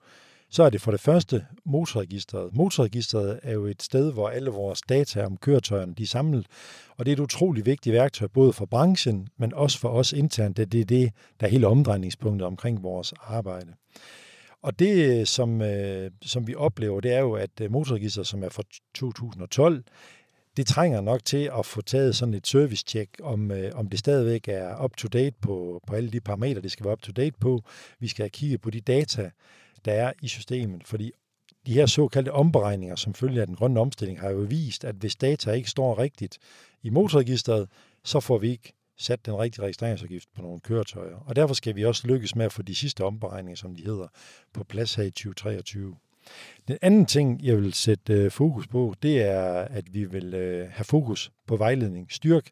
så 0.51 0.63
er 0.63 0.71
det 0.71 0.81
for 0.81 0.91
det 0.91 1.01
første 1.01 1.47
motorregistret. 1.65 2.57
Motorregistret 2.57 3.41
er 3.43 3.53
jo 3.53 3.67
et 3.67 3.83
sted, 3.83 4.13
hvor 4.13 4.29
alle 4.29 4.51
vores 4.51 4.81
data 4.83 5.25
om 5.25 5.37
køretøjerne 5.37 5.95
de 5.95 6.03
er 6.03 6.07
samlet, 6.07 6.47
og 6.97 7.07
det 7.07 7.13
er 7.13 7.17
et 7.17 7.21
utroligt 7.21 7.67
vigtigt 7.67 7.93
værktøj, 7.93 8.29
både 8.29 8.53
for 8.53 8.67
branchen, 8.67 9.29
men 9.39 9.55
også 9.55 9.79
for 9.79 9.89
os 9.89 10.13
internt. 10.13 10.57
Det 10.57 10.81
er 10.81 10.85
det, 10.85 11.13
der 11.41 11.47
er 11.47 11.51
hele 11.51 11.67
omdrejningspunktet 11.67 12.47
omkring 12.47 12.83
vores 12.83 13.13
arbejde. 13.13 13.73
Og 14.63 14.79
det, 14.79 15.21
øh, 15.21 15.27
som, 15.27 15.63
øh, 15.63 16.11
som 16.23 16.47
vi 16.47 16.55
oplever, 16.55 17.01
det 17.01 17.13
er 17.13 17.21
jo, 17.21 17.33
at 17.33 17.61
øh, 17.61 17.71
motorregisteret, 17.71 17.73
motorregistret, 17.73 18.27
som 18.27 18.43
er 18.43 18.49
fra 18.49 18.63
2012, 18.95 19.85
det 20.57 20.67
trænger 20.67 21.01
nok 21.01 21.25
til 21.25 21.51
at 21.59 21.67
få 21.67 21.81
taget 21.81 22.17
sådan 22.17 22.35
et 22.35 22.47
service-check, 22.47 23.11
om, 23.23 23.51
øh, 23.51 23.73
om 23.75 23.89
det 23.89 23.99
stadigvæk 23.99 24.49
er 24.49 24.85
up-to-date 24.85 25.37
på, 25.41 25.81
på 25.87 25.95
alle 25.95 26.11
de 26.11 26.21
parametre, 26.21 26.61
det 26.61 26.73
skal 26.73 26.85
være 26.85 26.93
up-to-date 26.93 27.37
på. 27.41 27.63
Vi 27.99 28.09
skal 28.09 28.23
have 28.23 28.31
kigget 28.31 28.61
på 28.61 28.71
de 28.71 28.81
data, 28.81 29.31
der 29.85 29.93
er 29.93 30.13
i 30.23 30.29
systemet, 30.29 30.87
fordi 30.87 31.13
de 31.67 31.73
her 31.73 31.87
såkaldte 31.87 32.33
omberegninger, 32.33 32.97
som 32.97 33.15
følger 33.15 33.41
af 33.41 33.47
den 33.47 33.57
grønne 33.57 33.81
omstilling, 33.81 34.21
har 34.21 34.31
jo 34.31 34.39
vist, 34.39 34.85
at 34.85 34.95
hvis 34.95 35.17
data 35.17 35.53
ikke 35.53 35.71
står 35.71 35.99
rigtigt 35.99 36.39
i 36.83 36.91
motorregistret, 36.91 37.69
så 38.05 38.21
får 38.21 38.39
vi 38.39 38.51
ikke 38.51 38.73
sat 38.99 39.27
den 39.27 39.39
rigtige 39.39 39.63
registreringsafgift 39.63 40.29
på 40.37 40.43
nogle 40.43 40.61
køretøjer. 40.61 41.17
Og 41.17 41.37
derfor 41.37 41.55
skal 41.55 41.77
vi 41.77 41.85
også 41.85 42.07
lykkes 42.07 42.37
med 42.37 42.45
at 42.45 42.53
få 42.53 42.63
de 42.63 42.75
sidste 42.75 43.05
omberegninger, 43.05 43.57
som 43.57 43.75
de 43.75 43.85
hedder, 43.85 44.09
på 44.53 44.65
plads 44.65 44.95
her 44.95 45.05
i 45.05 45.11
2023. 45.11 45.97
Den 46.69 46.79
anden 46.83 47.07
ting, 47.07 47.45
jeg 47.45 47.57
vil 47.57 47.73
sætte 47.73 48.13
øh, 48.13 48.31
fokus 48.31 48.67
på, 48.67 48.95
det 49.03 49.23
er, 49.23 49.53
at 49.53 49.95
vi 49.95 50.05
vil 50.05 50.35
øh, 50.35 50.69
have 50.71 50.85
fokus 50.85 51.31
på 51.47 51.57
vejledning. 51.57 52.07
Styrk 52.11 52.51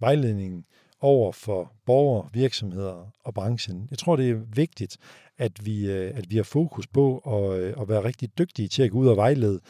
vejledningen 0.00 0.64
over 1.00 1.32
for 1.32 1.72
borgere, 1.86 2.28
virksomheder 2.32 3.12
og 3.24 3.34
branchen. 3.34 3.88
Jeg 3.90 3.98
tror, 3.98 4.16
det 4.16 4.30
er 4.30 4.40
vigtigt, 4.54 4.96
at 5.38 5.66
vi, 5.66 5.90
øh, 5.90 6.12
at 6.14 6.30
vi 6.30 6.36
har 6.36 6.42
fokus 6.42 6.86
på 6.86 7.18
at, 7.18 7.60
øh, 7.60 7.74
at 7.80 7.88
være 7.88 8.04
rigtig 8.04 8.38
dygtige 8.38 8.68
til 8.68 8.82
at 8.82 8.90
gå 8.90 8.98
ud 8.98 9.08
og 9.08 9.16
vejlede. 9.16 9.60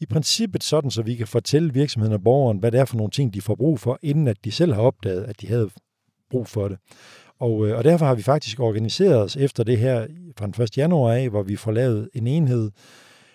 I 0.00 0.06
princippet 0.06 0.64
sådan, 0.64 0.90
så 0.90 1.02
vi 1.02 1.14
kan 1.14 1.26
fortælle 1.26 1.72
virksomheden 1.72 2.14
og 2.14 2.22
borgeren, 2.22 2.58
hvad 2.58 2.72
det 2.72 2.80
er 2.80 2.84
for 2.84 2.96
nogle 2.96 3.10
ting, 3.10 3.34
de 3.34 3.40
får 3.40 3.54
brug 3.54 3.80
for, 3.80 3.98
inden 4.02 4.28
at 4.28 4.44
de 4.44 4.52
selv 4.52 4.74
har 4.74 4.82
opdaget, 4.82 5.24
at 5.24 5.40
de 5.40 5.46
havde 5.46 5.70
brug 6.30 6.46
for 6.46 6.68
det. 6.68 6.78
Og, 7.38 7.66
øh, 7.66 7.76
og 7.78 7.84
derfor 7.84 8.06
har 8.06 8.14
vi 8.14 8.22
faktisk 8.22 8.60
organiseret 8.60 9.16
os 9.16 9.36
efter 9.36 9.64
det 9.64 9.78
her 9.78 10.06
fra 10.38 10.46
den 10.46 10.62
1. 10.62 10.78
januar 10.78 11.12
af, 11.12 11.28
hvor 11.28 11.42
vi 11.42 11.56
får 11.56 11.72
lavet 11.72 12.10
en 12.14 12.26
enhed, 12.26 12.70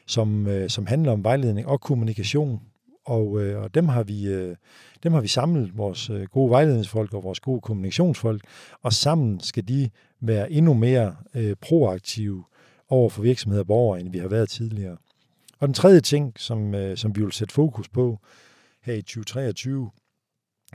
som, 0.08 0.48
øh, 0.48 0.70
som 0.70 0.86
handler 0.86 1.12
om 1.12 1.24
vejledning 1.24 1.68
og 1.68 1.82
kommunikation 1.82 2.62
og, 3.06 3.42
øh, 3.42 3.64
og 3.64 3.76
dem, 3.76 3.88
har 3.88 4.04
vi, 4.04 4.28
øh, 4.28 4.56
dem 5.04 5.14
har 5.14 5.22
vi 5.22 5.28
samlet, 5.28 5.78
vores 5.78 6.10
øh, 6.10 6.24
gode 6.24 6.50
vejledningsfolk 6.50 7.14
og 7.14 7.24
vores 7.24 7.40
gode 7.40 7.62
kommunikationsfolk, 7.62 8.42
og 8.82 8.94
sammen 8.94 9.40
skal 9.40 9.68
de 9.68 9.90
være 10.20 10.52
endnu 10.52 10.74
mere 10.74 11.16
øh, 11.34 11.56
proaktive 11.62 12.44
over 12.90 13.10
for 13.10 13.22
virksomheder 13.22 13.64
og 13.64 13.68
borgere, 13.68 14.00
end 14.00 14.12
vi 14.12 14.18
har 14.18 14.28
været 14.28 14.50
tidligere. 14.50 14.98
Og 15.60 15.68
den 15.68 15.74
tredje 15.74 16.00
ting, 16.00 16.34
som, 16.38 16.76
øh, 16.76 16.98
som 16.98 17.16
vi 17.16 17.22
vil 17.22 17.32
sætte 17.32 17.54
fokus 17.54 17.90
på 17.90 18.20
her 18.82 18.94
i 18.94 19.02
2023, 19.02 19.90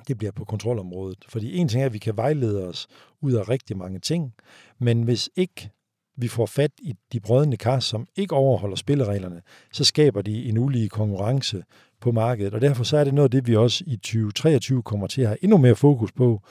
det 0.09 0.19
bliver 0.19 0.33
på 0.33 0.45
kontrolområdet. 0.45 1.25
Fordi 1.29 1.57
en 1.57 1.69
ting 1.69 1.83
er, 1.83 1.87
at 1.87 1.93
vi 1.93 1.99
kan 1.99 2.17
vejlede 2.17 2.69
os 2.69 2.87
ud 3.21 3.33
af 3.33 3.49
rigtig 3.49 3.77
mange 3.77 3.99
ting, 3.99 4.35
men 4.79 5.03
hvis 5.03 5.31
ikke 5.37 5.71
vi 6.19 6.29
får 6.29 6.47
fat 6.47 6.71
i 6.83 6.95
de 7.13 7.21
brødende 7.21 7.57
kar, 7.57 7.81
som 7.81 8.07
ikke 8.17 8.35
overholder 8.35 8.77
spillereglerne, 8.77 9.43
så 9.73 9.85
skaber 9.85 10.23
de 10.23 10.45
en 10.45 10.59
ulige 10.59 10.89
konkurrence 10.89 11.63
på 12.01 12.13
markedet. 12.13 12.55
Og 12.55 12.61
derfor 12.61 12.85
så 12.85 12.97
er 12.97 13.05
det 13.05 13.15
noget 13.15 13.27
af 13.27 13.31
det, 13.31 13.47
vi 13.47 13.57
også 13.57 13.85
i 13.87 13.97
2023 13.97 14.83
kommer 14.83 15.07
til 15.07 15.23
at 15.23 15.29
have 15.29 15.45
endnu 15.45 15.59
mere 15.59 15.75
fokus 15.75 16.13
på, 16.13 16.43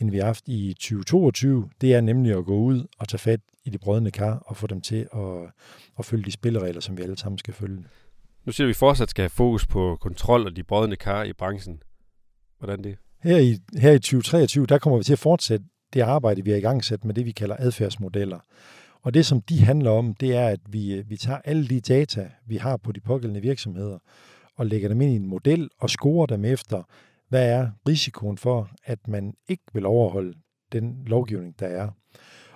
end 0.00 0.10
vi 0.10 0.18
har 0.18 0.24
haft 0.24 0.48
i 0.48 0.72
2022. 0.72 1.68
Det 1.80 1.94
er 1.94 2.00
nemlig 2.00 2.38
at 2.38 2.44
gå 2.44 2.56
ud 2.56 2.86
og 2.98 3.08
tage 3.08 3.18
fat 3.18 3.40
i 3.64 3.70
de 3.70 3.78
brødende 3.78 4.10
kar 4.10 4.42
og 4.46 4.56
få 4.56 4.66
dem 4.66 4.80
til 4.80 5.08
at, 5.14 5.52
at 5.98 6.04
følge 6.04 6.24
de 6.24 6.32
spilleregler, 6.32 6.80
som 6.80 6.98
vi 6.98 7.02
alle 7.02 7.18
sammen 7.18 7.38
skal 7.38 7.54
følge. 7.54 7.84
Nu 8.44 8.52
siger 8.52 8.66
vi 8.66 8.72
fortsat 8.72 9.10
skal 9.10 9.22
have 9.22 9.30
fokus 9.30 9.66
på 9.66 9.96
kontrol 10.00 10.46
og 10.46 10.56
de 10.56 10.62
brødende 10.62 10.96
kar 10.96 11.22
i 11.22 11.32
branchen. 11.32 11.82
Hvordan 12.58 12.84
det? 12.84 12.96
Her 13.22 13.38
i, 13.38 13.58
her 13.78 13.92
i 13.92 13.98
2023, 13.98 14.66
der 14.66 14.78
kommer 14.78 14.96
vi 14.98 15.04
til 15.04 15.12
at 15.12 15.18
fortsætte 15.18 15.64
det 15.92 16.00
arbejde, 16.00 16.44
vi 16.44 16.50
har 16.50 16.58
i 16.58 16.60
gang 16.60 16.84
sat 16.84 17.04
med 17.04 17.14
det, 17.14 17.26
vi 17.26 17.32
kalder 17.32 17.56
adfærdsmodeller. 17.58 18.38
Og 19.02 19.14
det, 19.14 19.26
som 19.26 19.40
de 19.40 19.64
handler 19.64 19.90
om, 19.90 20.14
det 20.14 20.36
er, 20.36 20.48
at 20.48 20.60
vi, 20.68 20.94
øh, 20.94 21.10
vi 21.10 21.16
tager 21.16 21.38
alle 21.44 21.68
de 21.68 21.80
data, 21.80 22.30
vi 22.46 22.56
har 22.56 22.76
på 22.76 22.92
de 22.92 23.00
pågældende 23.00 23.40
virksomheder, 23.40 23.98
og 24.56 24.66
lægger 24.66 24.88
dem 24.88 25.00
ind 25.00 25.12
i 25.12 25.16
en 25.16 25.26
model 25.26 25.68
og 25.80 25.90
scorer 25.90 26.26
dem 26.26 26.44
efter, 26.44 26.82
hvad 27.28 27.48
er 27.48 27.70
risikoen 27.88 28.38
for, 28.38 28.70
at 28.84 29.08
man 29.08 29.34
ikke 29.48 29.64
vil 29.72 29.86
overholde 29.86 30.34
den 30.72 31.02
lovgivning, 31.06 31.60
der 31.60 31.66
er. 31.66 31.88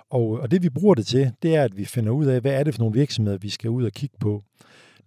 Og, 0.09 0.29
og 0.29 0.51
det 0.51 0.63
vi 0.63 0.69
bruger 0.69 0.95
det 0.95 1.05
til, 1.05 1.31
det 1.41 1.55
er, 1.55 1.63
at 1.63 1.77
vi 1.77 1.85
finder 1.85 2.11
ud 2.11 2.25
af, 2.25 2.41
hvad 2.41 2.53
er 2.53 2.63
det 2.63 2.75
for 2.75 2.81
nogle 2.81 2.93
virksomheder, 2.93 3.37
vi 3.37 3.49
skal 3.49 3.69
ud 3.69 3.85
og 3.85 3.91
kigge 3.91 4.17
på. 4.19 4.43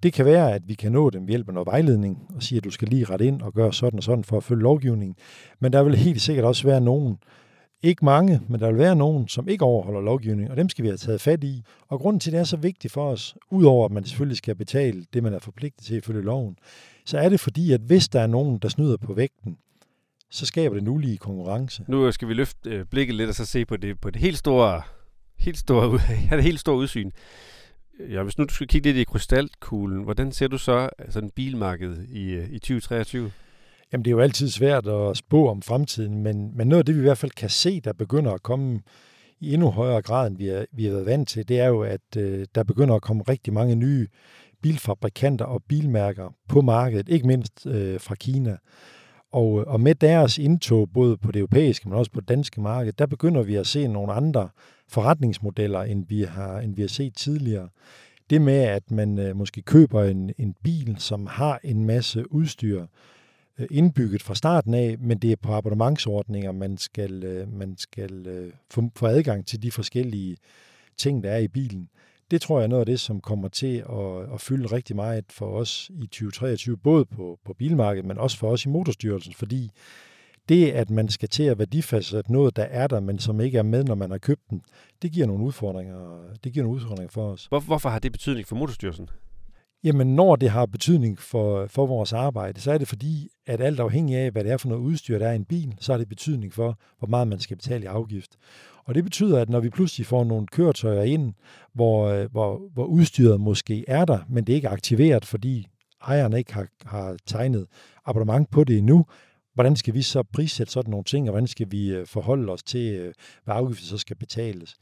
Det 0.03 0.13
kan 0.13 0.25
være, 0.25 0.55
at 0.55 0.63
vi 0.69 0.75
kan 0.75 0.93
nå 0.93 1.11
dem 1.11 1.23
ved 1.23 1.29
hjælp 1.29 1.49
af 1.49 1.55
noget 1.55 1.67
vejledning 1.67 2.27
og 2.35 2.43
sige, 2.43 2.57
at 2.57 2.65
du 2.65 2.71
skal 2.71 2.89
lige 2.89 3.05
rette 3.05 3.27
ind 3.27 3.43
og 3.43 3.53
gøre 3.53 3.73
sådan 3.73 3.99
og 3.99 4.03
sådan 4.03 4.25
for 4.25 4.37
at 4.37 4.45
følge 4.45 4.63
lovgivningen. 4.63 5.17
Men 5.61 5.73
der 5.73 5.83
vil 5.83 5.97
helt 5.97 6.21
sikkert 6.21 6.45
også 6.45 6.65
være 6.67 6.81
nogen, 6.81 7.19
ikke 7.83 8.05
mange, 8.05 8.41
men 8.49 8.61
der 8.61 8.67
vil 8.67 8.79
være 8.79 8.97
nogen, 8.97 9.29
som 9.29 9.49
ikke 9.49 9.65
overholder 9.65 10.01
lovgivningen, 10.01 10.51
og 10.51 10.57
dem 10.57 10.69
skal 10.69 10.83
vi 10.83 10.89
have 10.89 10.97
taget 10.97 11.21
fat 11.21 11.45
i. 11.45 11.63
Og 11.89 12.01
grunden 12.01 12.21
til, 12.21 12.31
at 12.31 12.33
det 12.33 12.41
er 12.41 12.45
så 12.45 12.57
vigtigt 12.57 12.93
for 12.93 13.11
os, 13.11 13.37
udover 13.51 13.85
at 13.85 13.93
man 13.93 14.05
selvfølgelig 14.05 14.37
skal 14.37 14.55
betale 14.55 15.05
det, 15.13 15.23
man 15.23 15.35
er 15.35 15.39
forpligtet 15.39 15.85
til 15.85 15.97
ifølge 15.97 16.23
loven, 16.23 16.57
så 17.05 17.19
er 17.19 17.29
det 17.29 17.41
fordi, 17.41 17.73
at 17.73 17.81
hvis 17.81 18.09
der 18.09 18.21
er 18.21 18.27
nogen, 18.27 18.59
der 18.59 18.69
snyder 18.69 18.97
på 18.97 19.15
vægten, 19.15 19.57
så 20.31 20.47
skaber 20.47 20.75
det 20.75 20.83
en 20.83 20.89
ulige 20.89 21.19
konkurrence. 21.19 21.85
Nu 21.89 22.07
øh, 22.07 22.13
skal 22.13 22.29
vi 22.29 22.35
løfte 22.35 22.71
øh, 22.71 22.85
blikket 22.85 23.17
lidt 23.17 23.29
og 23.29 23.35
så 23.35 23.47
se 23.47 23.65
på 23.65 23.77
det, 23.77 24.01
på 24.01 24.11
det 24.11 24.21
helt 24.21 24.39
store, 24.39 24.83
helt 25.39 25.59
store, 25.59 26.01
ja, 26.31 26.37
det 26.37 26.45
helt 26.45 26.61
store 26.61 26.77
udsyn. 26.77 27.11
Ja, 28.11 28.23
hvis 28.23 28.39
nu 28.39 28.45
du 28.45 28.55
skal 28.55 28.67
kigge 28.67 28.89
lidt 28.89 28.97
i 28.97 29.05
krystalkuglen, 29.05 30.03
hvordan 30.05 30.33
ser 30.33 30.49
du 30.49 30.59
så 30.59 30.89
altså, 30.99 31.13
sådan 31.13 31.31
bilmarkedet 31.31 32.07
i, 32.09 32.31
øh, 32.31 32.51
i 32.51 32.59
2023? 32.59 33.31
Jamen, 33.93 34.05
det 34.05 34.11
er 34.11 34.15
jo 34.15 34.21
altid 34.21 34.49
svært 34.49 34.87
at 34.87 35.17
spå 35.17 35.49
om 35.49 35.63
fremtiden, 35.63 36.23
men, 36.23 36.57
men 36.57 36.69
noget 36.69 36.79
af 36.79 36.85
det, 36.85 36.95
vi 36.95 37.01
i 37.01 37.03
hvert 37.03 37.19
fald 37.19 37.31
kan 37.31 37.51
se, 37.51 37.81
der 37.81 37.93
begynder 37.93 38.33
at 38.33 38.43
komme 38.43 38.81
i 39.41 39.55
endnu 39.55 39.71
højere 39.71 40.03
grad, 40.03 40.27
end 40.27 40.37
vi, 40.37 40.49
er, 40.49 40.65
vi 40.73 40.85
har 40.85 40.93
været 40.93 41.07
vant 41.07 41.29
til, 41.29 41.49
det 41.49 41.61
er 41.61 41.67
jo, 41.67 41.83
at 41.83 42.17
øh, 42.17 42.47
der 42.55 42.63
begynder 42.63 42.95
at 42.95 43.03
komme 43.03 43.23
rigtig 43.29 43.53
mange 43.53 43.75
nye 43.75 44.09
bilfabrikanter 44.63 45.45
og 45.45 45.63
bilmærker 45.69 46.35
på 46.49 46.61
markedet, 46.61 47.09
ikke 47.09 47.27
mindst 47.27 47.67
øh, 47.67 48.01
fra 48.01 48.15
Kina. 48.15 48.57
Og, 49.33 49.61
øh, 49.61 49.67
og 49.67 49.81
med 49.81 49.95
deres 49.95 50.39
indtog, 50.39 50.91
både 50.95 51.17
på 51.17 51.33
det 51.33 51.39
europæiske, 51.39 51.89
men 51.89 51.99
også 51.99 52.11
på 52.11 52.21
det 52.21 52.29
danske 52.29 52.61
marked, 52.61 52.93
der 52.93 53.07
begynder 53.07 53.43
vi 53.43 53.55
at 53.55 53.67
se 53.67 53.89
nogle 53.89 54.13
andre 54.13 54.49
forretningsmodeller, 54.89 55.83
end 55.83 56.05
vi 56.09 56.23
har, 56.23 56.59
end 56.59 56.77
vi 56.77 56.83
har 56.83 56.89
set 56.89 57.15
tidligere. 57.17 57.69
Det 58.31 58.43
med, 58.43 58.59
at 58.59 58.91
man 58.91 59.19
øh, 59.19 59.37
måske 59.37 59.63
køber 59.63 60.05
en, 60.05 60.31
en 60.39 60.55
bil, 60.65 60.97
som 60.99 61.27
har 61.27 61.61
en 61.65 61.85
masse 61.85 62.33
udstyr, 62.33 62.87
Øh, 63.61 63.67
indbygget 63.71 64.23
fra 64.23 64.35
starten 64.35 64.75
af, 64.75 64.97
men 64.99 65.19
det 65.19 65.33
er 65.33 65.37
på 65.37 65.53
abonnementsordninger, 65.53 66.53
man 66.53 66.77
skal, 66.79 67.25
øh, 67.25 67.53
man 67.53 67.77
skal 67.79 68.27
øh, 68.27 68.53
få, 68.71 68.91
få 68.97 69.07
adgang 69.07 69.47
til 69.47 69.63
de 69.63 69.71
forskellige 69.71 70.37
ting, 70.99 71.23
der 71.23 71.31
er 71.31 71.39
i 71.39 71.49
bilen. 71.49 71.89
Det 72.31 72.41
tror 72.41 72.59
jeg 72.59 72.65
er 72.65 72.69
noget 72.69 72.81
af 72.81 72.87
det, 72.87 73.01
som 73.01 73.21
kommer 73.21 73.49
til 73.49 73.77
at, 73.77 74.35
at 74.35 74.41
fylde 74.41 74.67
rigtig 74.67 74.97
meget 74.97 75.25
for 75.31 75.47
os 75.47 75.91
i 76.03 76.07
2023, 76.07 76.77
både 76.77 77.05
på, 77.05 77.39
på 77.45 77.55
bilmarkedet, 77.55 78.07
men 78.07 78.19
også 78.19 78.39
for 78.39 78.51
os 78.51 78.65
i 78.65 78.69
Motorstyrelsen, 78.69 79.35
fordi 79.35 79.71
det, 80.49 80.71
at 80.71 80.91
man 80.91 81.09
skal 81.09 81.29
til 81.29 81.43
at 81.43 81.59
værdifastsætte 81.59 82.33
noget, 82.33 82.57
der 82.57 82.63
er 82.63 82.87
der, 82.87 83.01
men 83.01 83.19
som 83.19 83.41
ikke 83.41 83.59
er 83.59 83.63
med, 83.63 83.85
når 83.85 83.95
man 83.95 84.11
har 84.11 84.19
købt 84.19 84.51
den, 84.51 84.63
det 85.03 85.13
giver 85.13 85.27
nogle 85.27 85.45
udfordringer, 85.45 86.19
det 86.45 86.53
giver 86.53 86.65
nogle 86.65 86.77
udfordringer 86.77 87.11
for 87.11 87.33
os. 87.33 87.47
Hvor, 87.47 87.61
hvorfor 87.61 87.89
har 87.89 87.99
det 87.99 88.13
betydning 88.13 88.49
for 88.49 88.57
Motorstyrelsen? 88.57 89.09
Jamen, 89.85 90.17
når 90.17 90.37
det 90.37 90.51
har 90.51 90.67
betydning 90.67 91.19
for, 91.19 91.67
for 91.67 91.87
vores 91.87 92.13
arbejde, 92.13 92.61
så 92.61 92.73
er 92.73 92.79
det 92.79 92.89
fordi, 92.89 93.29
at 93.47 93.61
alt 93.61 93.81
afhængig 93.81 94.17
af, 94.17 94.31
hvad 94.31 94.45
det 94.45 94.53
er 94.53 94.57
for 94.57 94.69
noget 94.69 94.83
udstyr, 94.83 95.19
der 95.19 95.29
er 95.29 95.33
i 95.33 95.37
en 95.37 95.45
bil, 95.45 95.75
så 95.81 95.93
har 95.93 95.99
det 95.99 96.09
betydning 96.09 96.53
for, 96.53 96.79
hvor 96.99 97.09
meget 97.09 97.29
man 97.29 97.41
skal 97.41 97.57
betale 97.57 97.85
i 97.85 97.87
afgift. 97.87 98.37
Og 98.85 98.95
det 98.95 99.05
betyder, 99.05 99.41
at 99.41 99.49
når 99.49 99.61
vi 99.61 99.71
pludselig 99.71 100.07
får 100.07 100.25
nogle 100.25 100.47
køretøjer 100.47 101.03
ind, 101.03 101.35
hvor, 101.75 102.27
hvor, 102.29 102.61
hvor 102.75 102.85
udstyret 102.85 103.41
måske 103.41 103.85
er 103.89 104.05
der, 104.05 104.19
men 104.29 104.45
det 104.45 104.53
er 104.53 104.57
ikke 104.57 104.69
aktiveret, 104.69 105.25
fordi 105.25 105.67
ejeren 106.07 106.33
ikke 106.33 106.55
har, 106.55 106.67
har 106.85 107.17
tegnet 107.27 107.67
abonnement 108.07 108.51
på 108.51 108.65
det 108.65 108.79
endnu, 108.79 109.07
hvordan 109.55 109.77
skal 109.77 109.95
vi 109.95 110.03
så 110.03 110.23
prissætte 110.23 110.73
sådan 110.73 110.91
nogle 110.91 111.05
ting, 111.05 111.29
og 111.29 111.33
hvordan 111.33 111.47
skal 111.47 111.67
vi 111.71 111.89
øh, 111.89 112.07
forholde 112.07 112.53
os 112.53 112.63
til, 112.63 112.95
øh, 112.95 113.15
hvad 113.45 113.55
afgiften 113.55 113.87
så 113.87 113.99
skal 113.99 114.17
betales. 114.17 114.77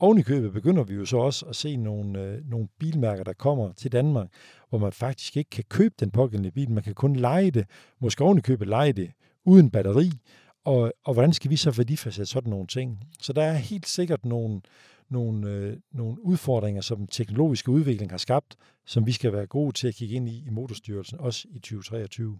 Oven 0.00 0.18
i 0.18 0.22
købet 0.22 0.52
begynder 0.52 0.84
vi 0.84 0.94
jo 0.94 1.04
så 1.04 1.16
også 1.16 1.46
at 1.46 1.56
se 1.56 1.76
nogle, 1.76 2.22
øh, 2.22 2.50
nogle 2.50 2.68
bilmærker, 2.78 3.24
der 3.24 3.32
kommer 3.32 3.72
til 3.72 3.92
Danmark, 3.92 4.28
hvor 4.68 4.78
man 4.78 4.92
faktisk 4.92 5.36
ikke 5.36 5.50
kan 5.50 5.64
købe 5.68 5.94
den 6.00 6.10
pågældende 6.10 6.50
bil. 6.50 6.70
Man 6.70 6.82
kan 6.82 6.94
kun 6.94 7.16
lege 7.16 7.50
det, 7.50 7.66
måske 8.00 8.24
oven 8.24 8.38
i 8.38 8.40
købet 8.40 8.68
lege 8.68 8.92
det 8.92 9.10
uden 9.44 9.70
batteri, 9.70 10.10
og, 10.64 10.92
og 11.04 11.14
hvordan 11.14 11.32
skal 11.32 11.50
vi 11.50 11.56
så 11.56 11.70
værdifastsætte 11.70 12.30
sådan 12.30 12.50
nogle 12.50 12.66
ting? 12.66 13.00
Så 13.20 13.32
der 13.32 13.42
er 13.42 13.52
helt 13.52 13.88
sikkert 13.88 14.24
nogle, 14.24 14.60
nogle, 15.10 15.50
øh, 15.50 15.76
nogle 15.92 16.24
udfordringer, 16.24 16.80
som 16.80 16.98
den 16.98 17.06
teknologiske 17.06 17.70
udvikling 17.70 18.10
har 18.10 18.18
skabt, 18.18 18.56
som 18.86 19.06
vi 19.06 19.12
skal 19.12 19.32
være 19.32 19.46
gode 19.46 19.72
til 19.72 19.88
at 19.88 19.94
kigge 19.94 20.14
ind 20.14 20.28
i 20.28 20.44
i 20.46 20.50
Motorstyrelsen, 20.50 21.20
også 21.20 21.48
i 21.50 21.58
2023. 21.58 22.38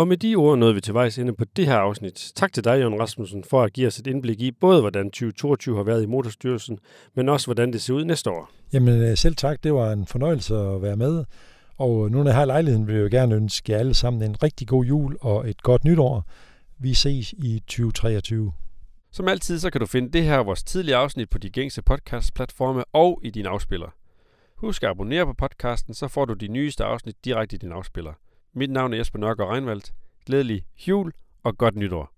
Og 0.00 0.08
med 0.08 0.16
de 0.16 0.34
ord 0.34 0.58
nåede 0.58 0.74
vi 0.74 0.80
til 0.80 0.94
vejs 0.94 1.18
inde 1.18 1.34
på 1.34 1.44
det 1.56 1.66
her 1.66 1.76
afsnit. 1.76 2.32
Tak 2.34 2.52
til 2.52 2.64
dig, 2.64 2.82
Jon 2.82 3.00
Rasmussen, 3.00 3.44
for 3.44 3.62
at 3.62 3.72
give 3.72 3.86
os 3.86 3.98
et 3.98 4.06
indblik 4.06 4.40
i 4.40 4.50
både, 4.50 4.80
hvordan 4.80 5.04
2022 5.04 5.76
har 5.76 5.82
været 5.82 6.02
i 6.02 6.06
Motorstyrelsen, 6.06 6.78
men 7.14 7.28
også, 7.28 7.46
hvordan 7.46 7.72
det 7.72 7.82
ser 7.82 7.94
ud 7.94 8.04
næste 8.04 8.30
år. 8.30 8.50
Jamen 8.72 9.02
øh, 9.02 9.16
selv 9.16 9.36
tak, 9.36 9.62
det 9.62 9.74
var 9.74 9.92
en 9.92 10.06
fornøjelse 10.06 10.54
at 10.54 10.82
være 10.82 10.96
med. 10.96 11.24
Og 11.78 12.10
nu 12.10 12.18
når 12.18 12.30
jeg 12.30 12.34
har 12.34 12.44
lejligheden, 12.44 12.86
vil 12.86 12.94
jeg 12.94 13.02
jo 13.02 13.08
gerne 13.10 13.34
ønske 13.34 13.72
jer 13.72 13.78
alle 13.78 13.94
sammen 13.94 14.22
en 14.22 14.42
rigtig 14.42 14.68
god 14.68 14.84
jul 14.84 15.16
og 15.20 15.50
et 15.50 15.62
godt 15.62 15.84
nytår. 15.84 16.24
Vi 16.78 16.94
ses 16.94 17.32
i 17.32 17.62
2023. 17.66 18.52
Som 19.12 19.28
altid, 19.28 19.58
så 19.58 19.70
kan 19.70 19.80
du 19.80 19.86
finde 19.86 20.12
det 20.12 20.24
her 20.24 20.38
vores 20.38 20.62
tidligere 20.62 20.98
afsnit 20.98 21.30
på 21.30 21.38
de 21.38 21.50
gængse 21.50 21.82
podcast-platforme 21.82 22.84
og 22.92 23.20
i 23.24 23.30
din 23.30 23.46
afspiller. 23.46 23.88
Husk 24.56 24.82
at 24.82 24.90
abonnere 24.90 25.26
på 25.26 25.32
podcasten, 25.32 25.94
så 25.94 26.08
får 26.08 26.24
du 26.24 26.34
de 26.34 26.48
nyeste 26.48 26.84
afsnit 26.84 27.24
direkte 27.24 27.56
i 27.56 27.58
din 27.58 27.72
afspiller. 27.72 28.12
Mit 28.54 28.70
navn 28.70 28.92
er 28.92 28.96
Jesper 28.96 29.18
Nørgaard 29.18 29.52
Reinvaldt. 29.52 29.92
Glædelig 30.26 30.62
jul 30.88 31.12
og 31.44 31.58
godt 31.58 31.76
nytår. 31.76 32.12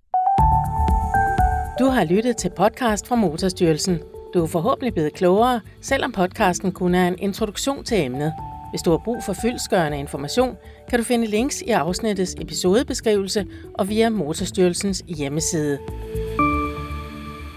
Du 1.79 1.85
har 1.85 2.05
lyttet 2.05 2.37
til 2.37 2.51
podcast 2.57 3.09
fra 3.09 3.15
Motorstyrelsen. 3.15 4.01
Du 4.35 4.43
er 4.43 4.47
forhåbentlig 4.47 4.95
blevet 4.95 5.13
klogere, 5.13 5.61
selvom 5.81 6.13
podcasten 6.13 6.73
kun 6.73 6.95
er 6.95 7.09
en 7.09 7.19
introduktion 7.19 7.85
til 7.85 8.05
emnet. 8.05 8.33
Hvis 8.71 8.83
du 8.83 8.91
har 8.91 9.01
brug 9.05 9.23
for 9.27 9.33
fyldsgørende 9.43 9.99
information, 9.99 10.57
kan 10.91 10.99
du 10.99 11.05
finde 11.05 11.27
links 11.27 11.63
i 11.63 11.71
afsnittets 11.71 12.35
episodebeskrivelse 12.41 13.47
og 13.75 13.89
via 13.89 14.09
Motorstyrelsens 14.09 15.05
hjemmeside. 15.09 15.79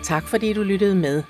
Tak 0.03 0.23
fordi 0.27 0.53
du 0.53 0.63
lyttede 0.63 0.95
med. 0.95 1.23